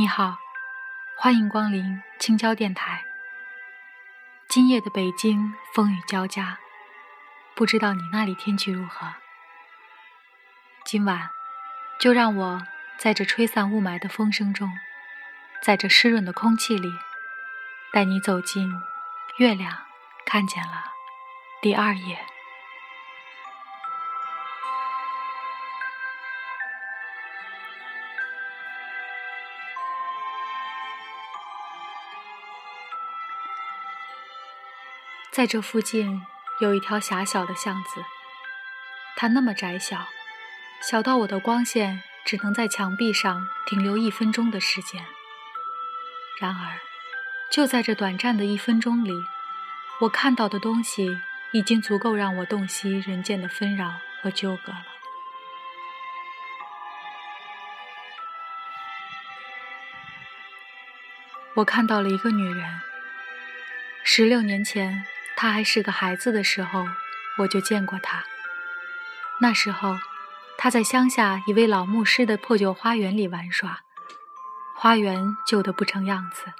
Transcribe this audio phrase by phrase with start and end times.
[0.00, 0.38] 你好，
[1.14, 3.04] 欢迎光临青椒电台。
[4.48, 6.58] 今夜的北京风雨交加，
[7.54, 9.12] 不知道你那里天气如何？
[10.86, 11.28] 今晚，
[12.00, 12.62] 就让我
[12.96, 14.72] 在这吹散雾霾的风声中，
[15.62, 16.90] 在这湿润的空气里，
[17.92, 18.72] 带你走进
[19.36, 19.84] 月亮
[20.24, 20.82] 看见了
[21.60, 22.24] 第二夜。
[35.32, 36.20] 在这附近
[36.60, 38.04] 有一条狭小的巷子，
[39.14, 40.08] 它那么窄小，
[40.82, 45.00] 小到我的光线只能在墙壁上停留一分钟的时间。
[46.40, 46.80] 然而，
[47.48, 49.12] 就在这短暂的一分钟里，
[50.00, 51.20] 我看到的东西
[51.52, 54.84] 已经足够让我洞悉人间的纷扰和纠葛了。
[61.54, 62.80] 我看到了一个女人，
[64.02, 65.06] 十六年前。
[65.40, 66.84] 他还是个孩子的时候，
[67.38, 68.22] 我就见过他。
[69.40, 69.96] 那时候，
[70.58, 73.80] 他在乡下一位老牧师的破旧花园里玩耍，
[74.76, 76.52] 花园旧得不成样子，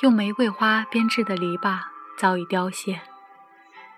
[0.00, 1.80] 用玫瑰花编织的篱笆
[2.16, 3.02] 早已凋谢，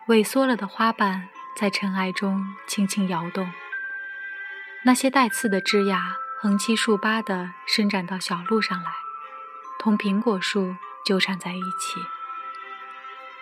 [0.09, 3.49] 萎缩了的花瓣在尘埃中轻轻摇动。
[4.85, 8.91] 那些带刺的枝桠横七竖八地伸展到小路上来，
[9.79, 10.75] 同苹果树
[11.07, 12.01] 纠缠在一起。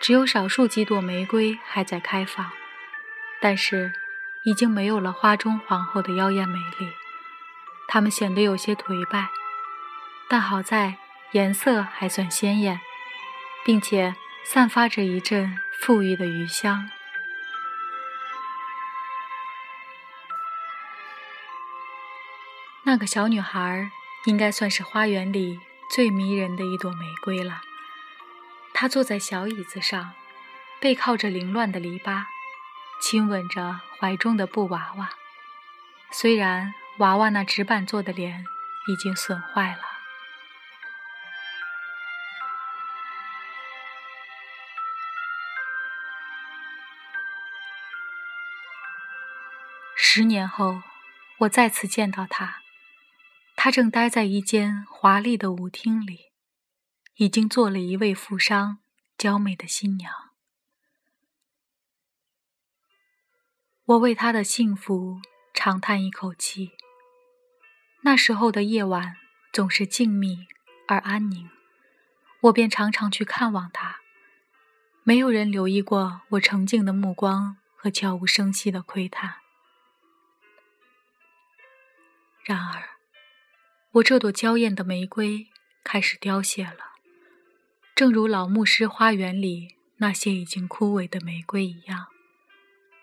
[0.01, 2.51] 只有少数几朵玫瑰还在开放，
[3.41, 3.93] 但是
[4.45, 6.93] 已经没有了花中皇后的妖艳美丽，
[7.89, 9.29] 它们显得有些颓败。
[10.29, 10.97] 但好在
[11.33, 12.81] 颜色还算鲜艳，
[13.65, 14.15] 并且
[14.45, 16.91] 散发着一阵馥郁的余香。
[22.85, 23.91] 那个小女孩
[24.27, 25.61] 应该算是花园里
[25.95, 27.61] 最迷人的一朵玫瑰了。
[28.81, 30.15] 他坐在小椅子上，
[30.81, 32.23] 背靠着凌乱的篱笆，
[33.03, 35.11] 亲吻着怀中的布娃娃。
[36.13, 38.45] 虽然娃娃那纸板做的脸
[38.87, 39.83] 已经损坏了。
[49.97, 50.85] 十年后，
[51.39, 52.61] 我再次见到他，
[53.57, 56.28] 他正待在一间华丽的舞厅里。
[57.19, 58.79] 已经做了一位富商
[59.17, 60.31] 娇美的新娘，
[63.87, 65.21] 我为她的幸福
[65.53, 66.71] 长叹一口气。
[68.03, 69.17] 那时候的夜晚
[69.53, 70.47] 总是静谧
[70.87, 71.51] 而安宁，
[72.43, 73.99] 我便常常去看望她。
[75.03, 79.39] 没有人留意过我澄净的目光和悄无声息的窥探。
[82.45, 82.91] 然而，
[83.91, 85.49] 我这朵娇艳的玫瑰
[85.83, 86.88] 开始凋谢了。
[87.99, 92.07] 正如老牧师花园里那些已经枯萎的玫瑰一样，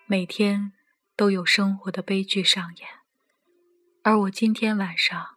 [0.06, 0.72] 每天
[1.18, 2.88] 都有生活的悲剧上演，
[4.04, 5.36] 而我今天晚上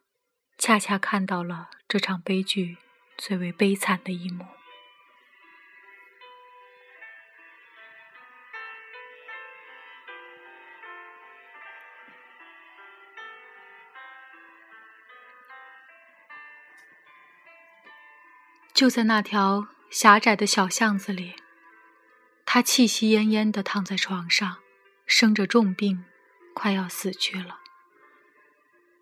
[0.56, 2.76] 恰恰看到了这场悲剧
[3.16, 4.46] 最为悲惨的一幕。
[18.78, 21.34] 就在那条狭窄的小巷子里，
[22.46, 24.58] 他气息奄奄地躺在床上，
[25.04, 26.04] 生着重病，
[26.54, 27.58] 快要死去了。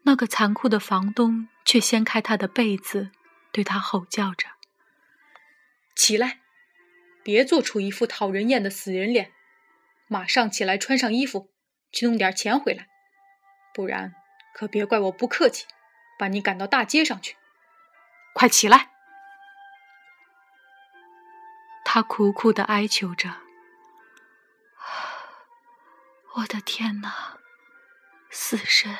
[0.04, 3.10] 那个残酷的房东却掀开他的被子，
[3.52, 4.48] 对他吼叫着
[5.94, 6.40] ：“起来，
[7.22, 9.32] 别做出一副讨人厌的死人脸，
[10.08, 11.52] 马上起来穿上衣服，
[11.92, 12.88] 去弄点钱回来，
[13.74, 14.14] 不然
[14.54, 15.66] 可别怪我不客气，
[16.18, 17.36] 把你赶到大街上去。
[18.32, 18.92] 快起来！”
[21.96, 23.36] 他苦苦的哀求着
[26.36, 27.38] ：“我的天哪，
[28.28, 28.94] 死神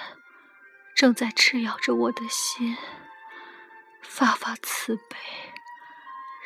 [0.95, 2.79] 正在吃咬着我的心，
[4.01, 5.19] 发发慈悲，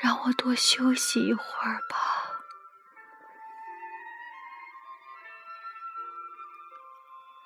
[0.02, 2.43] 让我多休息一会儿吧。”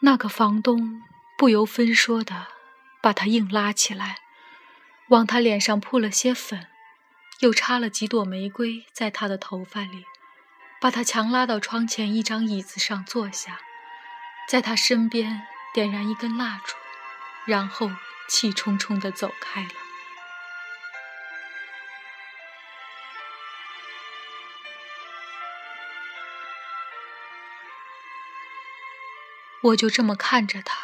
[0.01, 1.03] 那个房东
[1.37, 2.47] 不由分说的
[3.03, 4.21] 把他硬拉起来，
[5.09, 6.71] 往他脸上扑了些粉。
[7.41, 10.07] 又插了几朵玫瑰在他的头发里，
[10.81, 13.59] 把他强拉到窗前一张椅子上坐下，
[14.49, 16.75] 在他身边点燃一根蜡烛，
[17.45, 17.91] 然后
[18.29, 19.71] 气冲冲地走开了。
[29.63, 30.77] 我就这么看着他，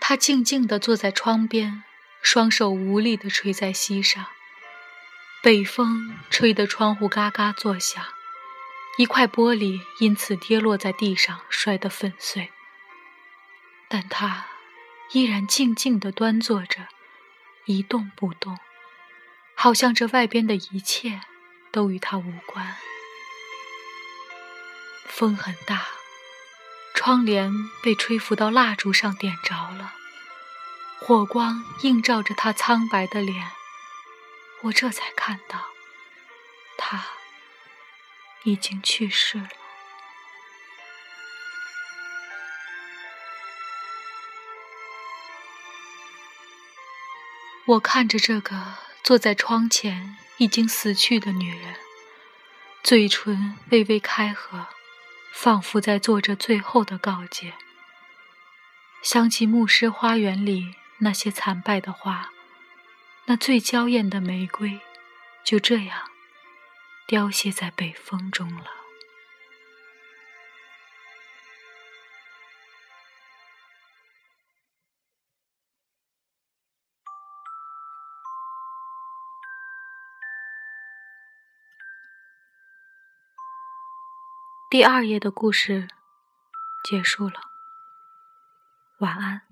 [0.00, 1.84] 他静静地坐在窗边，
[2.20, 4.26] 双手无力地垂在膝上。
[5.42, 8.04] 北风吹得窗户嘎嘎作响，
[8.98, 12.50] 一块玻璃因此跌落在地上，摔得粉碎。
[13.88, 14.44] 但他
[15.12, 16.88] 依然静静地端坐着，
[17.64, 18.58] 一动不动，
[19.54, 21.22] 好像这外边的一切
[21.72, 22.76] 都与他无关。
[25.06, 25.86] 风很大，
[26.94, 27.50] 窗帘
[27.82, 29.94] 被吹拂到蜡烛上点着了，
[30.98, 33.50] 火光映照着他苍白的脸。
[34.62, 35.66] 我这才看到，
[36.76, 37.06] 他
[38.44, 39.48] 已经去世了。
[47.66, 51.76] 我看着这个坐在窗前已经死去的女人，
[52.82, 54.66] 嘴唇微微开合，
[55.32, 57.54] 仿佛在做着最后的告诫。
[59.02, 62.32] 想起牧师花园里那些残败的花。
[63.26, 64.80] 那最娇艳的玫瑰，
[65.44, 66.10] 就这样
[67.06, 68.66] 凋谢在北风中了。
[84.68, 85.88] 第二页的故事
[86.88, 87.40] 结束了，
[88.98, 89.49] 晚安。